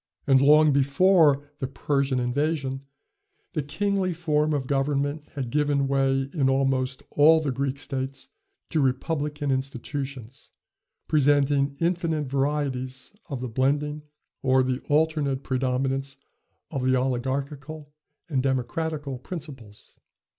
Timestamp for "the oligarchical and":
16.83-18.41